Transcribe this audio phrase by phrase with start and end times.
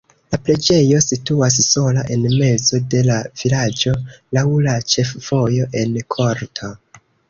[0.35, 3.97] La preĝejo situas sola en mezo de la vilaĝo
[4.41, 6.77] laŭ la ĉefvojo en korto.